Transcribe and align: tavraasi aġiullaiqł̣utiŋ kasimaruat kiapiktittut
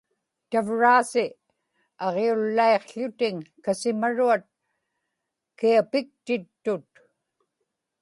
tavraasi 0.51 1.25
aġiullaiqł̣utiŋ 2.05 3.35
kasimaruat 3.63 4.43
kiapiktittut 5.57 6.89